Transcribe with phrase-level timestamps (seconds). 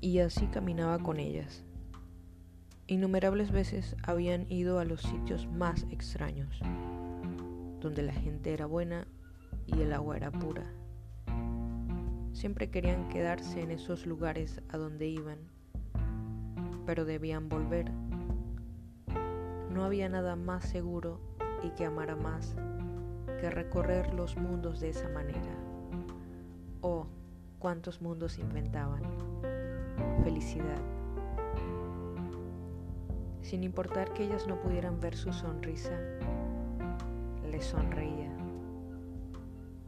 [0.00, 1.64] y así caminaba con ellas.
[2.86, 6.60] Innumerables veces habían ido a los sitios más extraños,
[7.80, 9.06] donde la gente era buena
[9.66, 10.64] y el agua era pura.
[12.32, 15.38] Siempre querían quedarse en esos lugares a donde iban,
[16.86, 17.90] pero debían volver.
[19.72, 21.20] No había nada más seguro
[21.62, 22.56] y que amara más
[23.40, 25.54] que recorrer los mundos de esa manera.
[26.80, 27.06] Oh,
[27.58, 29.02] cuántos mundos inventaban.
[30.22, 30.82] Felicidad.
[33.40, 35.98] Sin importar que ellas no pudieran ver su sonrisa,
[37.50, 38.30] le sonreía.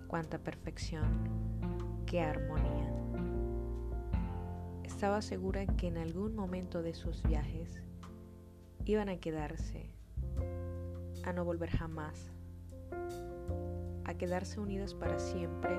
[0.08, 1.04] Cuánta perfección,
[2.06, 2.92] qué armonía.
[4.84, 7.82] Estaba segura que en algún momento de sus viajes
[8.84, 9.90] iban a quedarse,
[11.24, 12.32] a no volver jamás,
[14.04, 15.78] a quedarse unidas para siempre.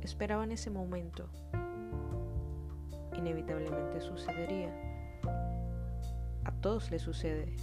[0.00, 1.28] Esperaban ese momento.
[3.22, 4.74] Inevitablemente sucedería.
[6.44, 7.54] A todos les sucede.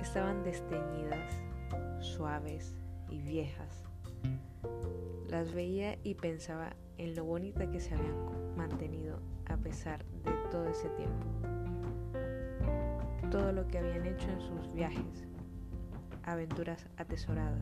[0.00, 1.32] Estaban desteñidas,
[2.00, 2.76] suaves
[3.08, 3.86] y viejas
[5.28, 10.66] las veía y pensaba en lo bonita que se habían mantenido a pesar de todo
[10.66, 11.26] ese tiempo.
[13.30, 15.26] Todo lo que habían hecho en sus viajes,
[16.22, 17.60] aventuras atesoradas.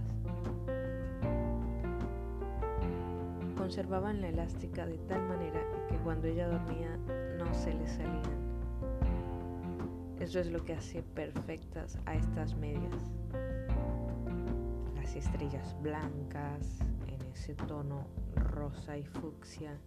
[3.65, 6.99] Conservaban la elástica de tal manera que cuando ella dormía
[7.39, 8.61] no se le salían.
[10.21, 13.11] Eso es lo que hace perfectas a estas medias.
[14.95, 16.79] Las estrellas blancas,
[17.33, 19.79] ese tono rosa y fucsia,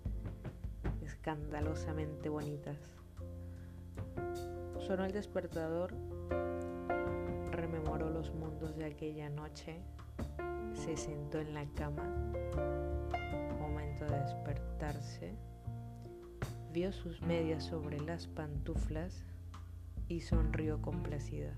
[1.04, 2.80] escandalosamente bonitas.
[4.80, 5.94] Sonó el despertador,
[7.52, 9.80] rememoró los mundos de aquella noche,
[10.74, 12.02] se sentó en la cama,
[13.78, 15.36] momento de despertarse,
[16.74, 19.24] vio sus medias sobre las pantuflas
[20.08, 21.54] y sonrió complacida.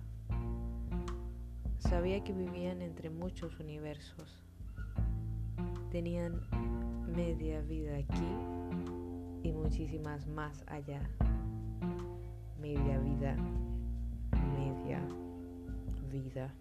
[1.78, 4.44] Sabía que vivían entre muchos universos
[5.92, 6.42] tenían
[7.16, 8.28] media vida aquí
[9.44, 11.02] y muchísimas más allá.
[12.62, 13.38] Media vida,
[14.58, 15.02] media
[16.12, 16.54] vida.